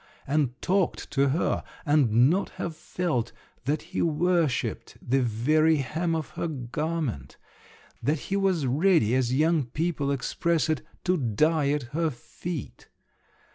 [0.25, 3.31] —and talked to her and not have felt
[3.65, 7.37] that he worshipped the very hem of her garment,
[8.01, 12.87] that he was ready as young people express it "to die at her feet."